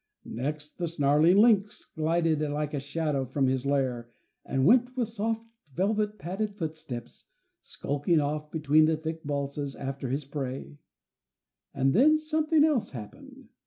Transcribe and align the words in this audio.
Next, 0.25 0.79
the 0.79 0.87
snarling 0.87 1.37
lynx 1.37 1.85
glided 1.85 2.39
like 2.41 2.73
a 2.73 2.79
shadow 2.79 3.23
from 3.23 3.45
his 3.45 3.67
lair, 3.67 4.09
and 4.43 4.65
went, 4.65 4.97
with 4.97 5.09
soft, 5.09 5.45
velvet 5.75 6.17
padded 6.17 6.55
footsteps, 6.55 7.27
skulking 7.61 8.19
off 8.19 8.49
between 8.49 8.85
the 8.85 8.97
thick 8.97 9.23
balsams 9.23 9.75
after 9.75 10.09
his 10.09 10.25
prey; 10.25 10.79
and 11.71 11.93
then 11.93 12.17
something 12.17 12.63
else 12.63 12.89
happened. 12.89 13.49